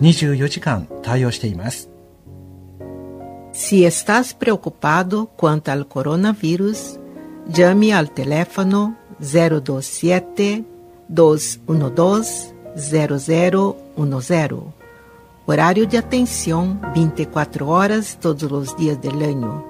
[0.00, 1.88] 24時間対応しています。
[3.52, 6.98] Se estás preocupado quanto ao coronavírus,
[7.48, 10.64] llame ao teléfono 027
[11.08, 13.74] 212 0010.
[15.46, 19.64] Horário de atenção 24 horas todos os dias do ano.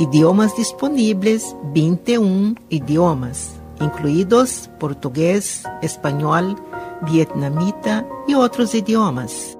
[0.00, 6.56] Idiomas disponíveis 21 idiomas, incluídos português, espanhol,
[7.03, 9.57] vietnamita y otros idiomas.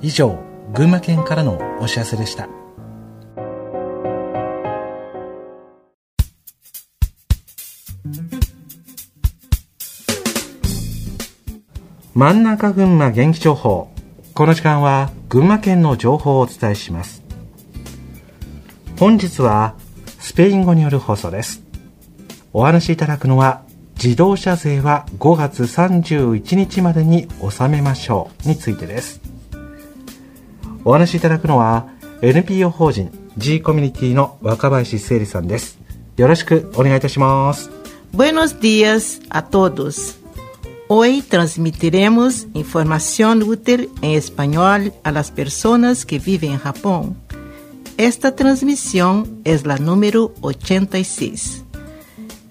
[0.00, 0.38] 以上、
[0.74, 2.48] 群馬県からのお知らせでした。
[12.14, 13.90] 真ん中群馬元気情報。
[14.32, 17.22] この時間は群馬県の情報をお伝えします。
[18.98, 19.74] 本日は
[20.18, 21.62] スペイン語による放送です。
[22.54, 23.65] お話しいただくのは
[24.06, 29.20] 自動車税は5月31日までに納めましょうについてです
[30.84, 31.88] お話しいただくのは
[32.22, 35.80] NPO 法人 G コミュニティの若林誠理さんです
[36.16, 37.68] よろしくお願いいたします
[38.12, 40.20] Buenos días a todos
[40.86, 47.16] Hoy transmitiremos información útil en español a las personas que viven en Japón.
[47.96, 51.65] Esta transmisión es la número 86.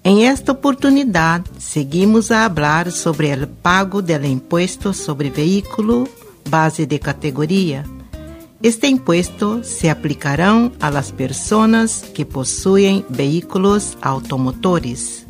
[0.08, 6.08] Em esta oportunidade, seguimos a falar sobre o pago do imposto sobre veículo
[6.48, 7.82] base de categoria.
[8.62, 15.26] Este imposto se aplicará a las pessoas que possuem veículos automotores.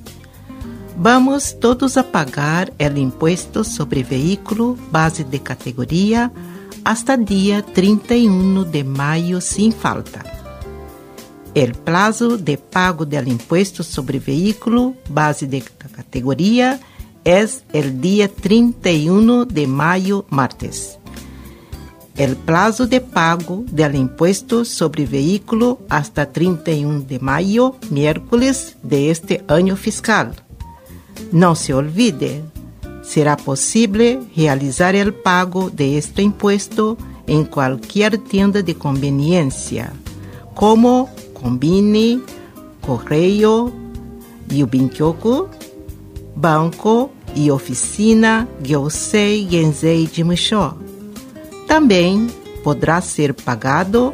[0.95, 6.31] Vamos todos a pagar o imposto sobre veículo base de categoria
[6.85, 10.36] hasta dia 31 de maio sem falta.
[11.57, 16.79] El plazo de pago del impuesto sobre vehículo base de categoría
[17.25, 20.99] es el día 31 de mayo martes.
[22.15, 29.43] El plazo de pago del impuesto sobre vehículo hasta 31 de mayo miércoles de este
[29.49, 30.35] año fiscal.
[31.33, 32.45] No se olvide,
[33.03, 39.95] será posible realizar el pago de este impuesto en cualquier tienda de conveniencia,
[40.55, 41.09] como
[41.47, 42.21] Combine,
[42.81, 43.73] Correio,
[44.51, 45.49] Yubinkyoku,
[46.35, 50.77] Banco e Oficina Gyosei Genzei de Musho.
[51.69, 52.27] Também
[52.65, 54.13] poderá ser pagado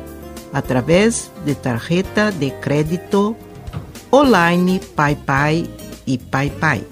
[0.52, 3.34] através de tarjeta de crédito
[4.12, 5.70] online PayPay
[6.06, 6.84] e PayPay.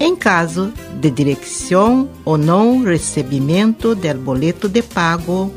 [0.00, 5.52] Em caso de direção ou não recebimento do boleto de pago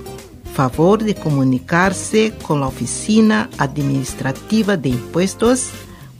[0.70, 5.72] favor de comunicar-se com a Oficina Administrativa de Impostos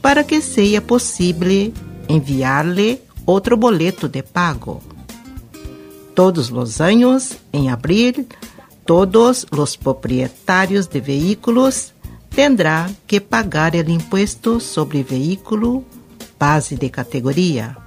[0.02, 1.72] para que seja possível
[2.10, 4.82] enviar-lhe outro boleto de pago.
[6.16, 8.26] Todos os anos, em abril,
[8.84, 11.94] todos os proprietários de veículos
[12.32, 15.86] terão que pagar o imposto sobre veículo
[16.40, 17.78] base de categoria.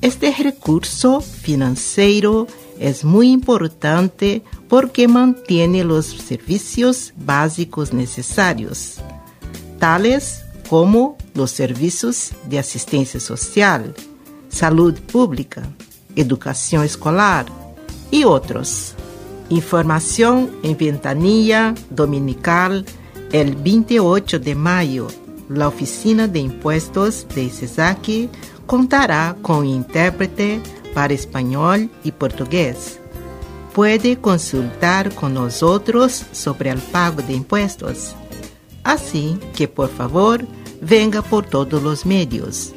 [0.00, 2.46] Este recurso financeiro
[2.80, 9.02] é muito importante porque mantiene los servicios básicos necesarios,
[9.78, 13.94] tales como los servicios de asistencia social,
[14.48, 15.62] salud pública,
[16.16, 17.44] educación escolar
[18.10, 18.94] y otros.
[19.50, 22.86] Información en ventanilla dominical
[23.30, 25.08] el 28 de mayo.
[25.50, 28.30] La Oficina de Impuestos de Isesaki
[28.64, 30.62] contará con intérprete
[30.94, 33.01] para español y portugués
[33.74, 38.14] puede consultar con nosotros sobre el pago de impuestos.
[38.84, 40.46] Así que, por favor,
[40.80, 42.72] venga por todos los medios.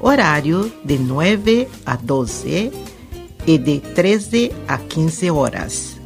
[0.00, 2.70] Horario de 9 a 12
[3.46, 5.96] y de 13 a 15 horas.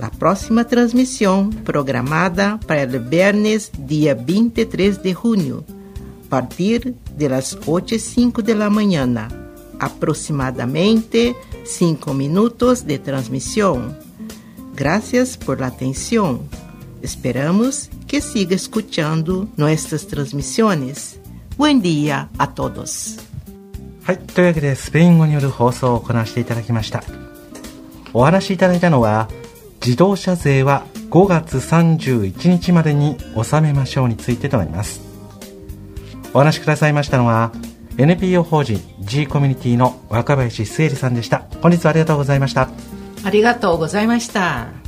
[0.00, 5.64] La próxima transmisión programada para el viernes día 23 de junio,
[6.26, 9.28] a partir de las 8 y 5 de la mañana,
[9.78, 13.98] aproximadamente 5 minutos de transmisión.
[14.74, 16.48] Gracias por la.
[17.02, 21.18] Esperamos que siga escuchando nuestras transmisiones.
[21.56, 23.18] Buen día a todos.
[24.04, 24.18] はい。
[24.18, 27.04] というわけで、スペイン語による放送を行わせていただきました。
[28.14, 29.28] お話しいただいたのは、
[29.84, 35.00] 自動車税は5月31日までに納めましょうについてとなります。
[36.34, 37.52] お話しくださいましたのは、
[37.98, 41.46] NPO 法人 G コミュニティの若林末里さんでした。
[41.60, 42.68] 本日はありがとうございました。
[43.24, 44.81] ありがとうございました。